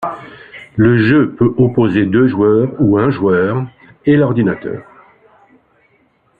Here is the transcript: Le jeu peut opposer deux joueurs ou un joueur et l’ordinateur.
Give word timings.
Le 0.77 0.97
jeu 0.97 1.35
peut 1.37 1.53
opposer 1.59 2.07
deux 2.07 2.25
joueurs 2.27 2.73
ou 2.79 2.97
un 2.97 3.11
joueur 3.11 3.67
et 4.05 4.15
l’ordinateur. 4.15 4.83